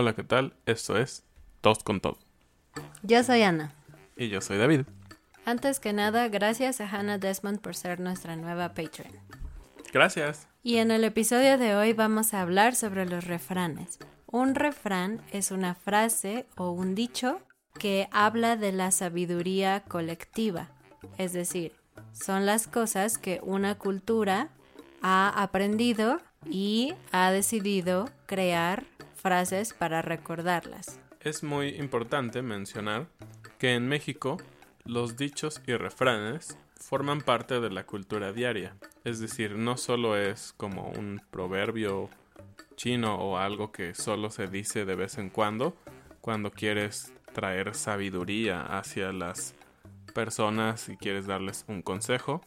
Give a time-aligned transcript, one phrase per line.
[0.00, 0.54] Hola, ¿qué tal?
[0.64, 1.24] Esto es
[1.60, 2.18] Tos con Todo.
[3.02, 3.74] Yo soy Ana.
[4.16, 4.82] Y yo soy David.
[5.44, 9.10] Antes que nada, gracias a Hannah Desmond por ser nuestra nueva Patreon.
[9.92, 10.46] Gracias.
[10.62, 13.98] Y en el episodio de hoy vamos a hablar sobre los refranes.
[14.26, 17.40] Un refrán es una frase o un dicho
[17.76, 20.68] que habla de la sabiduría colectiva.
[21.16, 21.72] Es decir,
[22.12, 24.50] son las cosas que una cultura
[25.02, 28.84] ha aprendido y ha decidido crear
[29.18, 31.00] frases para recordarlas.
[31.20, 33.06] Es muy importante mencionar
[33.58, 34.38] que en México
[34.84, 38.76] los dichos y refranes forman parte de la cultura diaria.
[39.04, 42.08] Es decir, no solo es como un proverbio
[42.76, 45.76] chino o algo que solo se dice de vez en cuando
[46.20, 49.54] cuando quieres traer sabiduría hacia las
[50.14, 52.42] personas y quieres darles un consejo,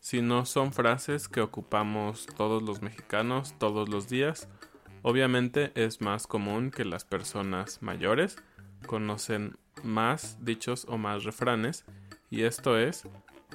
[0.00, 4.48] sino son frases que ocupamos todos los mexicanos todos los días
[5.02, 8.36] Obviamente es más común que las personas mayores
[8.86, 11.84] conocen más dichos o más refranes
[12.30, 13.04] y esto es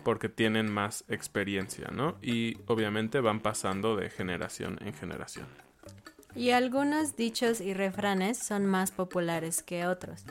[0.03, 2.17] porque tienen más experiencia, ¿no?
[2.21, 5.47] Y obviamente van pasando de generación en generación.
[6.35, 10.25] Y algunos dichos y refranes son más populares que otros,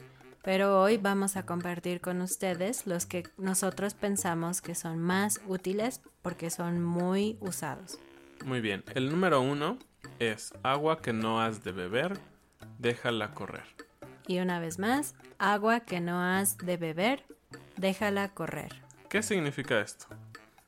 [0.45, 6.03] pero hoy vamos a compartir con ustedes los que nosotros pensamos que son más útiles
[6.23, 7.99] porque son muy usados.
[8.45, 9.79] Muy bien, el número uno
[10.19, 12.19] es agua que no has de beber,
[12.79, 13.65] déjala correr.
[14.27, 17.25] Y una vez más, agua que no has de beber,
[17.77, 18.83] déjala correr.
[19.09, 20.07] ¿Qué significa esto?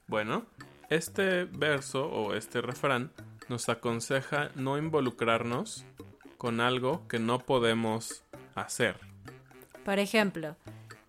[0.07, 0.47] Bueno,
[0.91, 3.13] este verso o este refrán
[3.49, 5.85] nos aconseja no involucrarnos
[6.37, 8.23] con algo que no podemos
[8.55, 8.97] hacer.
[9.85, 10.57] Por ejemplo,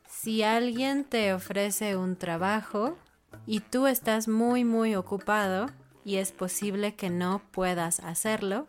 [0.08, 2.98] si alguien te ofrece un trabajo
[3.46, 5.68] y tú estás muy muy ocupado,
[6.10, 8.68] y es posible que no puedas hacerlo,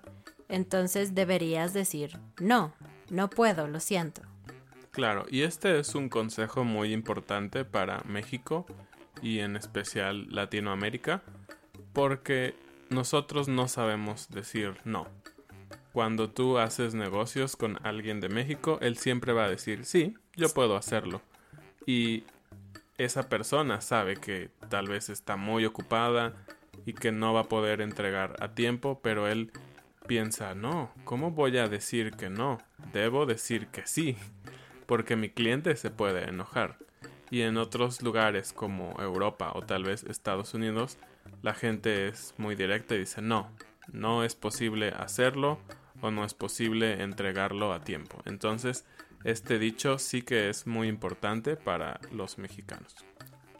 [0.50, 2.74] entonces deberías decir, no,
[3.08, 4.20] no puedo, lo siento.
[4.90, 8.66] Claro, y este es un consejo muy importante para México
[9.22, 11.22] y en especial Latinoamérica,
[11.94, 12.54] porque
[12.90, 15.06] nosotros no sabemos decir no.
[15.94, 20.50] Cuando tú haces negocios con alguien de México, él siempre va a decir, sí, yo
[20.50, 21.22] puedo hacerlo.
[21.86, 22.24] Y
[22.98, 26.34] esa persona sabe que tal vez está muy ocupada,
[26.86, 29.52] y que no va a poder entregar a tiempo, pero él
[30.06, 32.58] piensa, no, ¿cómo voy a decir que no?
[32.92, 34.16] Debo decir que sí,
[34.86, 36.78] porque mi cliente se puede enojar.
[37.31, 40.99] Y en otros lugares como Europa o tal vez Estados Unidos,
[41.43, 43.50] la gente es muy directa y dice, no,
[43.93, 45.60] no es posible hacerlo
[46.00, 48.20] o no es posible entregarlo a tiempo.
[48.25, 48.84] Entonces,
[49.22, 52.96] este dicho sí que es muy importante para los mexicanos.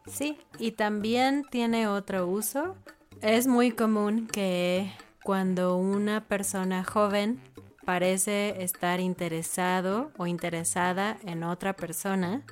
[0.07, 2.77] Sí, y también tiene otro uso
[3.23, 4.91] es muy común que
[5.23, 7.41] cuando una persona joven
[7.85, 12.43] parece estar interesado o interesada en otra persona,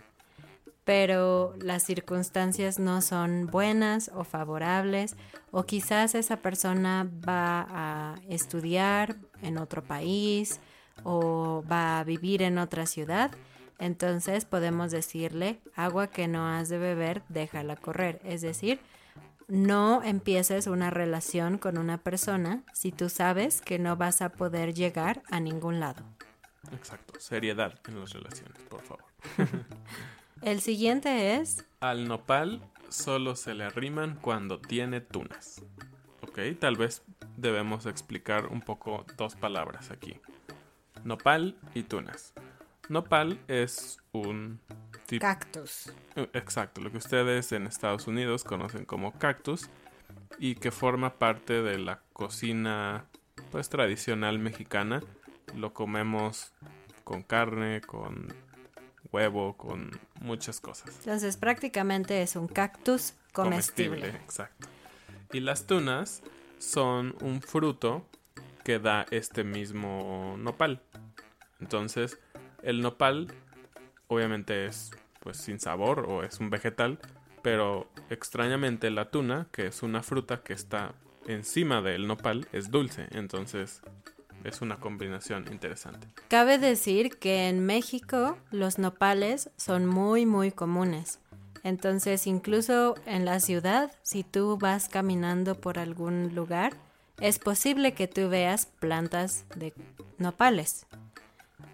[0.84, 5.16] pero las circunstancias no son buenas o favorables,
[5.50, 10.60] o quizás esa persona va a estudiar en otro país
[11.04, 13.30] o va a vivir en otra ciudad,
[13.78, 18.20] Entonces podemos decirle, agua que no has de beber, déjala correr.
[18.24, 18.80] Es decir,
[19.48, 24.74] no empieces una relación con una persona si tú sabes que no vas a poder
[24.74, 26.04] llegar a ningún lado.
[26.72, 29.04] Exacto, seriedad en las relaciones, por favor.
[30.42, 31.64] El siguiente es...
[31.80, 35.62] Al nopal solo se le arriman cuando tiene tunas.
[36.22, 37.02] Ok, tal vez
[37.36, 40.20] debemos explicar un poco dos palabras aquí.
[41.04, 42.34] Nopal y tunas.
[42.88, 44.60] Nopal es un
[45.06, 45.22] tipo...
[45.22, 45.92] Cactus.
[46.16, 49.68] Eh, Exacto, lo que ustedes en Estados Unidos conocen como cactus
[50.38, 53.06] y que forma parte de la cocina
[53.50, 55.02] pues tradicional mexicana.
[55.54, 56.52] Lo comemos
[57.04, 58.28] con carne, con
[59.12, 60.94] huevo, con muchas cosas.
[60.98, 64.08] Entonces prácticamente es un cactus comestible.
[64.08, 64.68] exacto.
[65.32, 66.22] Y las tunas
[66.58, 68.06] son un fruto
[68.64, 70.82] que da este mismo nopal.
[71.60, 72.18] Entonces,
[72.62, 73.28] el nopal
[74.08, 74.90] obviamente es
[75.20, 76.98] pues sin sabor o es un vegetal,
[77.42, 80.94] pero extrañamente la tuna, que es una fruta que está
[81.26, 83.06] encima del nopal, es dulce.
[83.10, 83.82] Entonces,
[84.44, 86.06] es una combinación interesante.
[86.28, 91.20] Cabe decir que en México los nopales son muy muy comunes.
[91.64, 96.74] Entonces incluso en la ciudad, si tú vas caminando por algún lugar,
[97.20, 99.74] es posible que tú veas plantas de
[100.18, 100.86] nopales.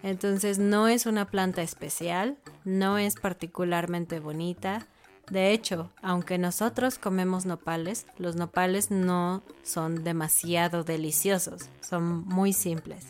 [0.02, 4.86] Entonces no es una planta especial, no es particularmente bonita.
[5.31, 13.06] De hecho, aunque nosotros comemos nopales, los nopales no son demasiado deliciosos, son muy simples.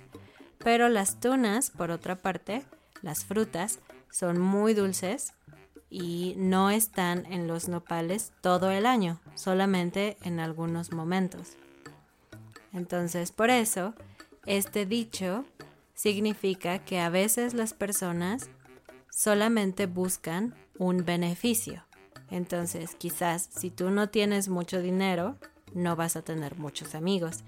[0.58, 2.64] Pero las tunas, por otra parte,
[3.02, 3.80] las frutas,
[4.10, 5.34] son muy dulces
[5.90, 11.56] y no están en los nopales todo el año, solamente en algunos momentos.
[12.72, 13.94] Entonces, por eso,
[14.46, 15.44] este dicho
[15.94, 18.50] significa que a veces las personas
[19.10, 21.84] solamente buscan un beneficio.
[22.30, 25.36] Entonces, quizás si tú no tienes mucho dinero,
[25.72, 27.44] no vas a tener muchos amigos.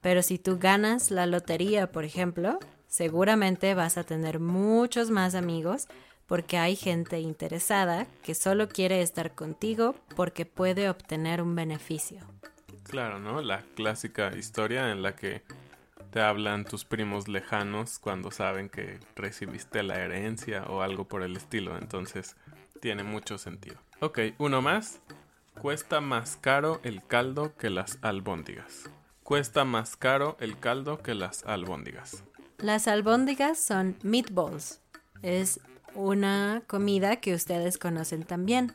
[0.00, 5.88] Pero si tú ganas la lotería, por ejemplo, seguramente vas a tener muchos más amigos
[6.26, 12.20] porque hay gente interesada que solo quiere estar contigo porque puede obtener un beneficio.
[12.84, 13.40] Claro, ¿no?
[13.42, 15.42] La clásica historia en la que
[16.16, 21.36] te hablan tus primos lejanos cuando saben que recibiste la herencia o algo por el
[21.36, 21.76] estilo.
[21.76, 22.36] Entonces,
[22.80, 23.76] tiene mucho sentido.
[24.00, 25.00] Ok, uno más.
[25.60, 28.88] Cuesta más caro el caldo que las albóndigas.
[29.24, 32.24] Cuesta más caro el caldo que las albóndigas.
[32.56, 34.80] Las albóndigas son meatballs.
[35.20, 35.60] Es
[35.92, 38.74] una comida que ustedes conocen también.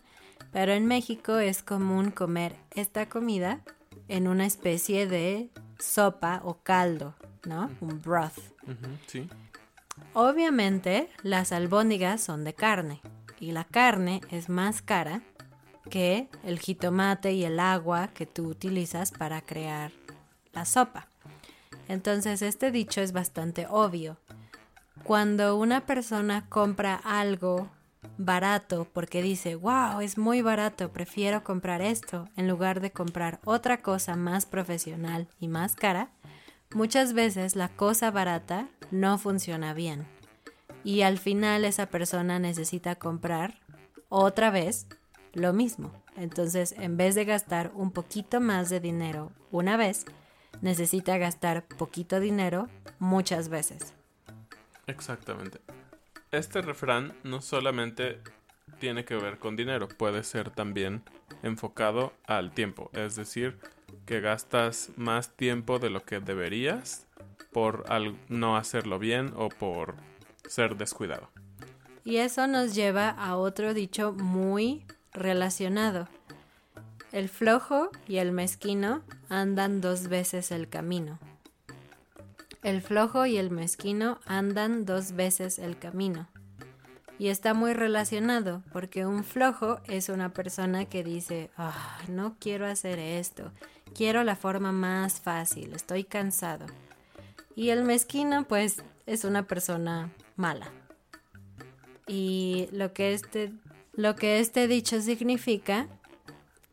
[0.53, 3.61] Pero en México es común comer esta comida
[4.09, 5.49] en una especie de
[5.79, 7.15] sopa o caldo,
[7.45, 7.69] ¿no?
[7.81, 8.37] Un broth.
[9.07, 9.29] Sí.
[10.13, 13.01] Obviamente las albóndigas son de carne
[13.39, 15.21] y la carne es más cara
[15.89, 19.91] que el jitomate y el agua que tú utilizas para crear
[20.53, 21.07] la sopa.
[21.87, 24.17] Entonces este dicho es bastante obvio.
[25.03, 27.69] Cuando una persona compra algo
[28.17, 33.81] barato porque dice, wow, es muy barato, prefiero comprar esto en lugar de comprar otra
[33.81, 36.11] cosa más profesional y más cara,
[36.73, 40.05] muchas veces la cosa barata no funciona bien.
[40.83, 43.59] Y al final esa persona necesita comprar
[44.09, 44.87] otra vez
[45.33, 45.93] lo mismo.
[46.17, 50.05] Entonces, en vez de gastar un poquito más de dinero una vez,
[50.61, 52.67] necesita gastar poquito dinero
[52.99, 53.93] muchas veces.
[54.87, 55.59] Exactamente.
[56.31, 58.21] Este refrán no solamente
[58.79, 61.03] tiene que ver con dinero, puede ser también
[61.43, 63.59] enfocado al tiempo, es decir,
[64.05, 67.07] que gastas más tiempo de lo que deberías
[67.51, 67.85] por
[68.29, 69.95] no hacerlo bien o por
[70.47, 71.29] ser descuidado.
[72.03, 76.07] Y eso nos lleva a otro dicho muy relacionado.
[77.11, 81.19] El flojo y el mezquino andan dos veces el camino.
[82.63, 86.27] El flojo y el mezquino andan dos veces el camino.
[87.19, 92.65] Y está muy relacionado porque un flojo es una persona que dice, "Ah, no quiero
[92.65, 93.51] hacer esto,
[93.95, 96.65] quiero la forma más fácil, estoy cansado.
[97.55, 100.71] Y el mezquino pues es una persona mala.
[102.07, 103.53] Y lo que este,
[103.93, 105.87] lo que este dicho significa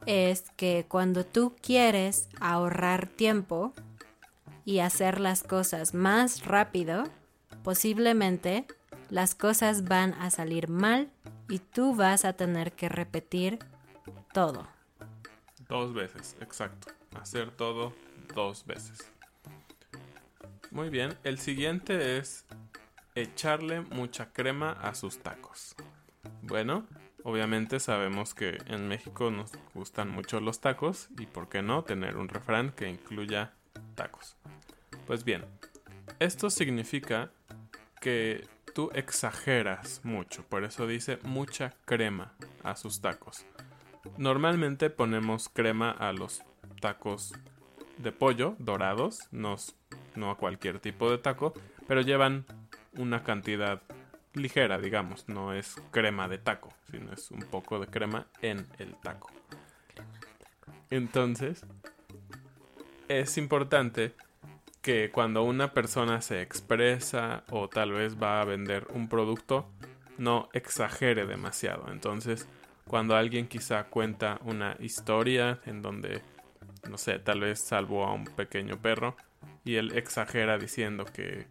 [0.07, 3.73] es que cuando tú quieres ahorrar tiempo
[4.65, 7.05] y hacer las cosas más rápido,
[7.63, 8.67] posiblemente
[9.11, 11.11] las cosas van a salir mal
[11.49, 13.59] y tú vas a tener que repetir
[14.33, 14.67] todo.
[15.69, 16.98] Dos veces, exacto.
[17.15, 17.93] Hacer todo
[18.35, 19.13] dos veces.
[20.71, 22.45] Muy bien, el siguiente es
[23.15, 25.75] echarle mucha crema a sus tacos.
[26.43, 26.87] Bueno,
[27.25, 32.17] obviamente sabemos que en México nos gustan mucho los tacos y por qué no tener
[32.17, 33.55] un refrán que incluya
[33.95, 34.37] tacos.
[35.07, 35.45] Pues bien,
[36.19, 37.31] esto significa
[38.01, 43.45] que tú exageras mucho, por eso dice mucha crema a sus tacos.
[44.17, 46.43] Normalmente ponemos crema a los
[46.81, 47.35] tacos
[47.99, 49.57] de pollo dorados, no,
[50.15, 51.53] no a cualquier tipo de taco,
[51.87, 52.45] pero llevan
[52.97, 53.83] una cantidad
[54.35, 58.95] ligera, digamos, no es crema de taco, sino es un poco de crema en el
[58.97, 59.31] taco.
[60.91, 61.65] Entonces,
[63.09, 64.15] es importante
[64.83, 69.69] que cuando una persona se expresa o tal vez va a vender un producto,
[70.19, 71.91] no exagere demasiado.
[71.91, 72.49] Entonces,
[72.87, 76.23] cuando alguien quizá cuenta una historia en donde,
[76.89, 79.17] no sé, tal vez salvó a un pequeño perro
[79.65, 81.47] y él exagera diciendo que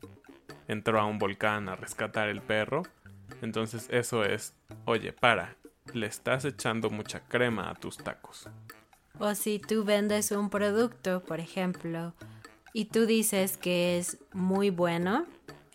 [0.68, 2.84] entró a un volcán a rescatar el perro.
[3.42, 4.54] Entonces eso es,
[4.86, 5.56] oye, para,
[5.94, 8.50] le estás echando mucha crema a tus tacos.
[9.20, 12.14] O si tú vendes un producto, por ejemplo,
[12.74, 15.26] y tú dices que es muy bueno,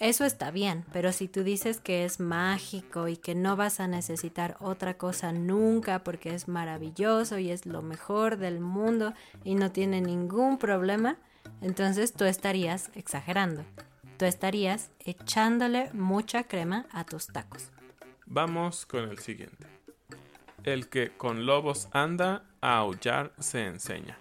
[0.03, 3.87] eso está bien, pero si tú dices que es mágico y que no vas a
[3.87, 9.73] necesitar otra cosa nunca porque es maravilloso y es lo mejor del mundo y no
[9.73, 11.17] tiene ningún problema,
[11.61, 13.65] entonces tú estarías exagerando
[14.27, 17.71] estarías echándole mucha crema a tus tacos.
[18.27, 19.67] Vamos con el siguiente.
[20.65, 24.19] El que con lobos anda, a aullar se enseña.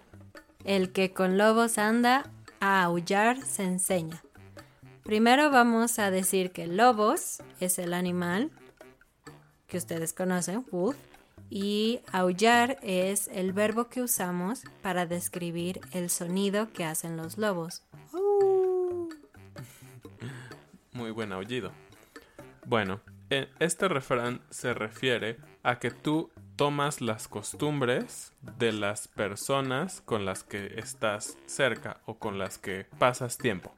[0.64, 4.22] El que con lobos anda, a aullar se enseña.
[5.02, 8.50] Primero vamos a decir que lobos es el animal
[9.66, 10.64] que ustedes conocen,
[11.50, 17.82] y aullar es el verbo que usamos para describir el sonido que hacen los lobos
[20.92, 21.72] muy buen aullido.
[22.64, 30.24] Bueno, este refrán se refiere a que tú tomas las costumbres de las personas con
[30.24, 33.74] las que estás cerca o con las que pasas tiempo.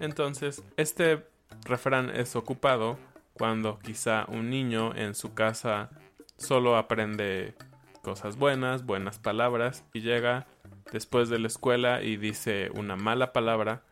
[0.00, 1.26] Entonces, este
[1.64, 2.98] refrán es ocupado
[3.32, 5.90] cuando quizá un niño en su casa
[6.36, 7.54] solo aprende
[8.02, 10.46] cosas buenas, buenas palabras y llega
[10.92, 13.82] después de la escuela y dice una mala palabra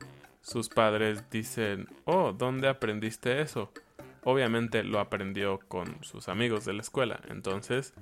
[0.41, 3.73] sus padres dicen, oh, ¿dónde aprendiste eso?
[4.25, 7.95] Obviamente lo aprendió con sus amigos de la escuela, entonces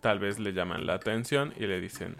[0.00, 2.16] tal vez le llaman la atención y le dicen,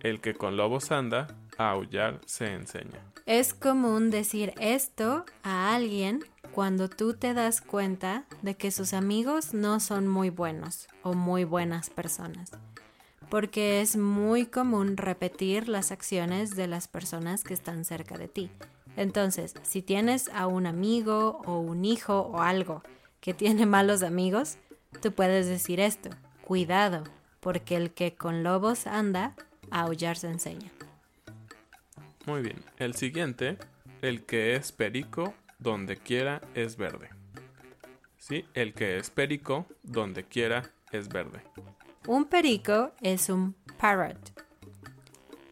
[0.00, 1.28] el que con lobos anda,
[1.58, 3.09] a aullar se enseña.
[3.26, 9.54] Es común decir esto a alguien cuando tú te das cuenta de que sus amigos
[9.54, 12.50] no son muy buenos o muy buenas personas
[13.30, 18.50] porque es muy común repetir las acciones de las personas que están cerca de ti.
[18.96, 22.82] Entonces, si tienes a un amigo o un hijo o algo
[23.20, 24.58] que tiene malos amigos,
[25.00, 26.10] tú puedes decir esto,
[26.44, 27.04] cuidado,
[27.38, 29.36] porque el que con lobos anda,
[29.70, 30.72] a aullar se enseña.
[32.26, 33.56] Muy bien, el siguiente,
[34.02, 37.08] el que es perico, donde quiera es verde.
[38.18, 41.40] Sí, el que es perico, donde quiera es verde.
[42.06, 44.18] Un perico es un parrot.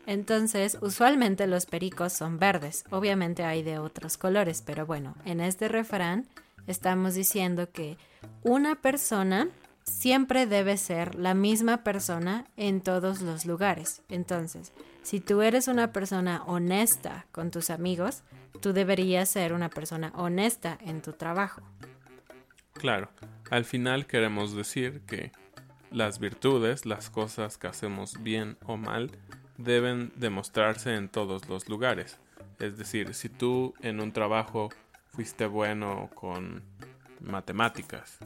[0.07, 2.85] Entonces, usualmente los pericos son verdes.
[2.91, 6.27] Obviamente hay de otros colores, pero bueno, en este refrán
[6.67, 7.99] estamos diciendo que
[8.43, 9.49] una persona
[9.89, 14.03] siempre debe ser la misma persona en todos los lugares.
[14.09, 18.23] Entonces, si tú eres una persona honesta con tus amigos,
[18.61, 21.63] tú deberías ser una persona honesta en tu trabajo.
[22.75, 23.09] Claro,
[23.51, 25.33] al final queremos decir que
[25.91, 29.11] las virtudes, las cosas que hacemos bien o mal,
[29.57, 32.19] deben demostrarse en todos los lugares.
[32.59, 34.69] Es decir, si tú en un trabajo
[35.07, 36.63] fuiste bueno con
[37.21, 38.19] matemáticas,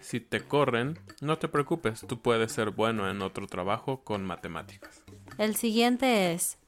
[0.00, 5.02] si te corren, no te preocupes, tú puedes ser bueno en otro trabajo con matemáticas.
[5.38, 6.58] El siguiente es,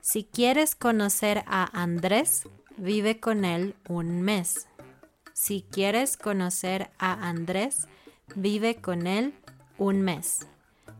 [0.00, 4.66] si quieres conocer a Andrés, vive con él un mes.
[5.32, 7.86] Si quieres conocer a Andrés,
[8.34, 9.34] vive con él
[9.78, 10.46] un mes.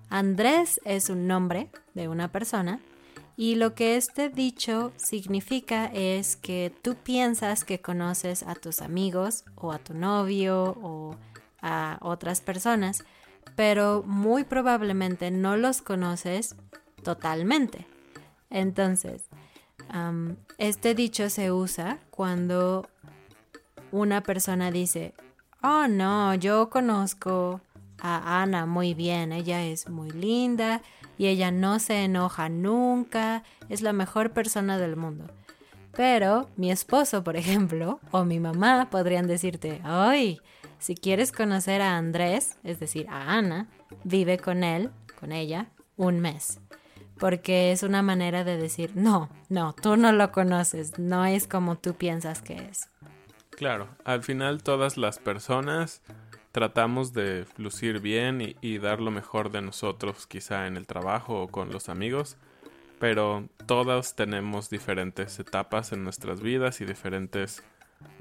[0.09, 2.81] Andrés es un nombre de una persona
[3.37, 9.45] y lo que este dicho significa es que tú piensas que conoces a tus amigos
[9.55, 11.17] o a tu novio o
[11.63, 13.05] a otras personas,
[13.57, 16.57] pero muy probablemente no los conoces
[17.03, 17.87] totalmente.
[18.51, 19.29] Entonces,
[20.59, 22.89] este dicho se usa cuando
[23.93, 25.15] una persona dice,
[25.63, 27.61] oh no, yo conozco
[28.01, 29.33] a Ana muy bien.
[29.33, 30.83] Ella es muy linda
[31.19, 33.43] y ella no se enoja nunca.
[33.69, 35.27] Es la mejor persona del mundo.
[35.97, 40.41] Pero mi esposo, por ejemplo, o mi mamá podrían decirte, ay,
[40.81, 43.69] si quieres conocer a Andrés, es decir, a Ana,
[44.03, 46.59] vive con él, con ella, un mes.
[47.19, 51.77] Porque es una manera de decir, no, no, tú no lo conoces, no es como
[51.77, 52.89] tú piensas que es.
[53.51, 56.03] Claro, al final todas las personas
[56.53, 61.49] tratamos de lucir bien y, dar lo mejor de nosotros quizá en el trabajo o
[61.49, 62.39] con los amigos,
[62.99, 67.63] pero todos tenemos diferentes etapas en nuestras vidas y diferentes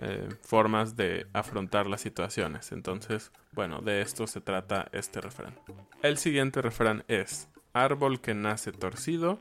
[0.01, 2.71] eh, formas de afrontar las situaciones.
[2.71, 5.55] Entonces, bueno, de esto se trata este refrán.
[6.01, 9.39] El siguiente refrán es, árbol que nace torcido,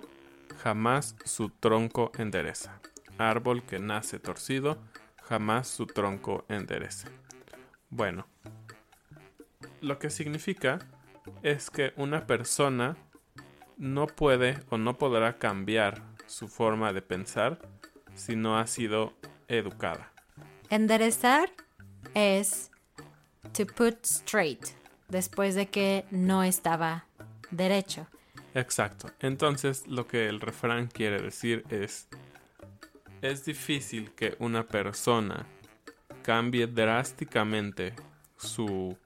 [0.63, 2.81] jamás su tronco endereza.
[3.19, 4.79] Árbol que nace torcido,
[5.23, 7.09] jamás su tronco enderece.
[7.91, 8.27] Bueno,
[9.81, 10.79] lo que significa
[11.43, 12.97] es que una persona
[13.77, 17.59] no puede o no podrá cambiar su forma de pensar
[18.15, 19.13] si no ha sido
[19.47, 20.13] educada.
[20.71, 21.51] Enderezar
[22.15, 22.71] es
[23.53, 24.67] to put straight,
[25.09, 27.07] después de que no estaba
[27.51, 28.07] derecho.
[28.55, 29.11] Exacto.
[29.21, 32.09] Entonces lo que el refrán quiere decir es
[33.23, 35.47] es difícil que una persona
[36.23, 37.95] cambie drásticamente
[38.37, 38.97] su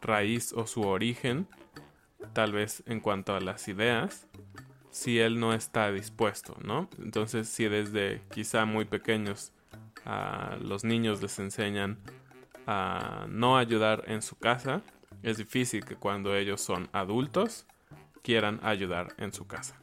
[0.00, 1.46] raíz o su origen,
[2.32, 4.26] tal vez en cuanto a las ideas,
[4.90, 6.88] si él no está dispuesto, ¿no?
[6.98, 9.52] Entonces, si desde quizá muy pequeños
[10.04, 11.98] a los niños les enseñan
[12.66, 14.82] a no ayudar en su casa,
[15.22, 17.66] es difícil que cuando ellos son adultos
[18.22, 19.76] quieran ayudar en su casa.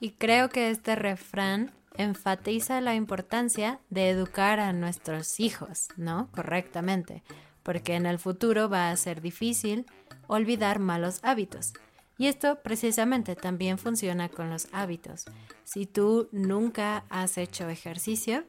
[0.00, 6.28] Y creo que este refrán enfatiza la importancia de educar a nuestros hijos, ¿no?
[6.32, 7.22] Correctamente,
[7.62, 9.86] porque en el futuro va a ser difícil
[10.26, 11.74] olvidar malos hábitos.
[12.18, 15.24] Y esto precisamente también funciona con los hábitos.
[15.64, 18.44] Si tú nunca has hecho ejercicio,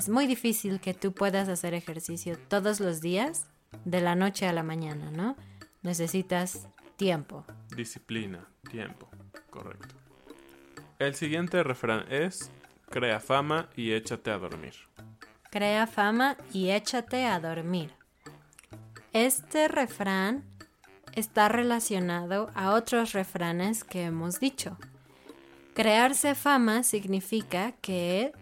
[0.00, 3.46] es muy difícil que tú puedas hacer ejercicio todos los días
[3.84, 5.36] de la noche a la mañana, ¿no?
[5.82, 6.66] Necesitas
[6.96, 7.44] tiempo.
[7.76, 9.10] Disciplina, tiempo,
[9.50, 9.94] correcto.
[10.98, 12.50] El siguiente refrán es
[12.88, 14.72] Crea fama y échate a dormir.
[15.50, 17.92] Crea fama y échate a dormir.
[19.12, 20.44] Este refrán
[21.14, 24.78] está relacionado a otros refranes que hemos dicho.
[25.74, 28.32] Crearse fama significa que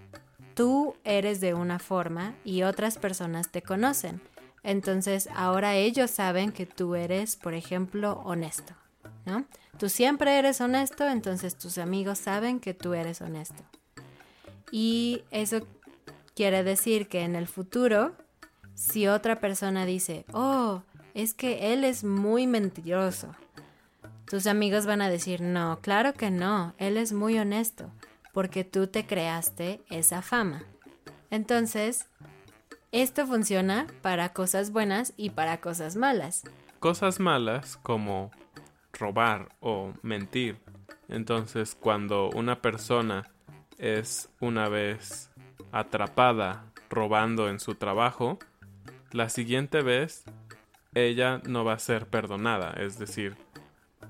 [0.59, 4.21] tú eres de una forma y otras personas te conocen.
[4.64, 8.75] Entonces ahora ellos saben que tú eres, por ejemplo, honesto.
[9.25, 9.44] ¿no?
[9.79, 13.62] Tú siempre eres honesto, entonces tus amigos saben que tú eres honesto.
[14.73, 15.61] Y eso
[16.35, 18.16] quiere decir que en el futuro,
[18.75, 20.83] si otra persona dice, oh,
[21.14, 23.29] es que él es muy mentiroso,
[24.29, 27.92] tus amigos van a decir, no, claro que no, él es muy honesto,
[28.33, 30.64] porque tú te creaste esa fama.
[31.31, 32.07] Entonces,
[32.93, 36.45] esto funciona para cosas buenas y para cosas malas.
[36.81, 38.31] Cosas malas como
[38.93, 40.59] robar o mentir.
[41.09, 43.25] Entonces, cuando una persona
[43.79, 45.31] es una vez
[45.73, 48.38] atrapada robando en su trabajo,
[49.12, 50.25] la siguiente vez
[50.95, 52.73] ella no va a ser perdonada.
[52.73, 53.37] Es decir,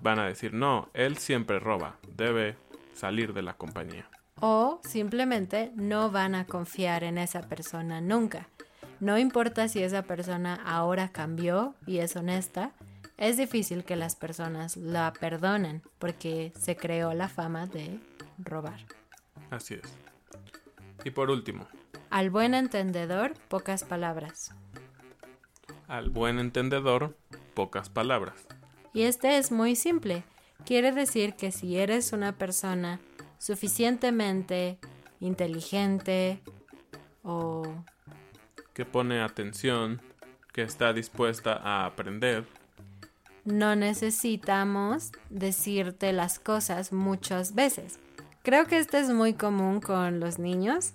[0.02, 2.57] van a decir, no, él siempre roba, debe
[2.98, 4.08] salir de la compañía.
[4.40, 8.48] O simplemente no van a confiar en esa persona nunca.
[9.00, 12.72] No importa si esa persona ahora cambió y es honesta,
[13.16, 18.00] es difícil que las personas la perdonen porque se creó la fama de
[18.38, 18.80] robar.
[19.50, 19.96] Así es.
[21.04, 21.68] Y por último.
[22.11, 24.52] Al buen entendedor, pocas palabras.
[25.87, 27.16] Al buen entendedor,
[27.54, 28.46] pocas palabras.
[28.92, 30.24] Y este es muy simple.
[30.64, 33.00] Quiere decir que si eres una persona
[33.38, 34.78] suficientemente
[35.20, 36.40] inteligente
[37.22, 37.62] o...
[38.74, 40.00] que pone atención,
[40.52, 42.44] que está dispuesta a aprender.
[43.44, 47.98] No necesitamos decirte las cosas muchas veces.
[48.42, 50.92] Creo que esto es muy común con los niños,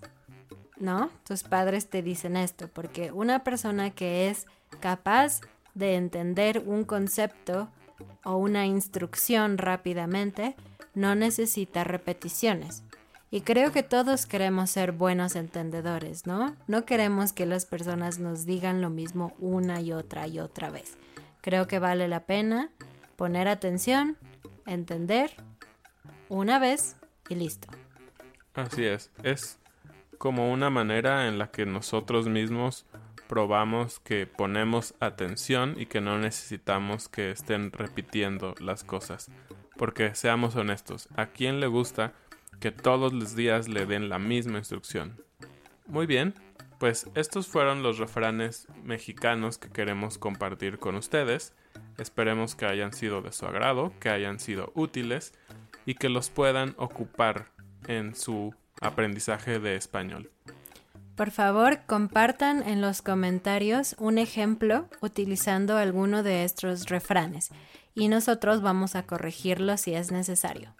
[0.77, 1.09] ¿no?
[1.25, 4.45] Tus padres te dicen esto, porque una persona que es
[4.79, 5.41] capaz
[5.73, 7.69] de entender un concepto
[8.23, 10.55] o una instrucción rápidamente
[10.93, 12.83] no necesita repeticiones.
[13.31, 16.55] Y creo que todos queremos ser buenos entendedores, ¿no?
[16.67, 20.97] No queremos que las personas nos digan lo mismo una y otra y otra vez.
[21.41, 22.69] Creo que vale la pena
[23.15, 24.17] poner atención,
[24.67, 25.31] entender
[26.29, 26.95] una vez
[27.27, 27.67] y listo.
[28.53, 29.57] Así es, es
[30.19, 32.85] como una manera en la que nosotros mismos
[33.33, 39.31] probamos que ponemos atención y que no necesitamos que estén repitiendo las cosas.
[39.75, 42.13] Porque seamos honestos, ¿a quién le gusta
[42.59, 45.21] que todos los días le den la misma instrucción.
[45.85, 46.33] Muy bien,
[46.79, 51.53] pues estos fueron los refranes mexicanos que queremos compartir con ustedes.
[51.97, 55.33] Esperemos que hayan sido de su agrado, que hayan sido útiles
[55.85, 57.51] y que los puedan ocupar
[57.87, 60.31] en su aprendizaje de español.
[61.15, 67.51] Por favor, compartan en los comentarios un ejemplo utilizando alguno de estos refranes
[67.93, 70.73] y nosotros vamos a corregirlo si es necesario.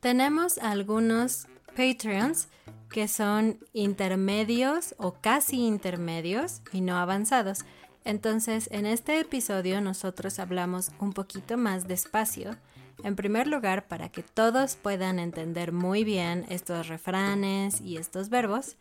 [0.00, 2.48] Tenemos algunos Patreons
[2.88, 7.64] que son intermedios o casi intermedios y no avanzados.
[8.04, 12.56] Entonces, en este episodio nosotros hablamos un poquito más despacio.
[13.02, 18.76] En primer lugar, para que todos puedan entender muy bien estos refranes y estos verbos,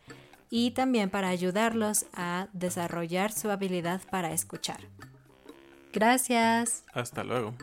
[0.55, 4.81] y también para ayudarlos a desarrollar su habilidad para escuchar.
[5.91, 6.83] Gracias.
[6.93, 7.55] Hasta luego.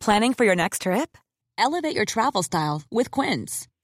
[0.00, 1.18] Planning for your next trip?
[1.58, 3.68] Elevate your travel style with Quince.